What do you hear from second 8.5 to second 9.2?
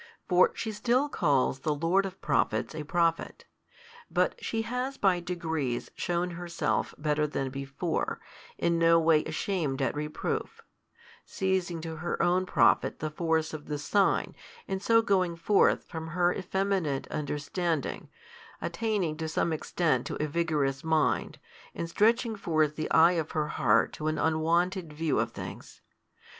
in no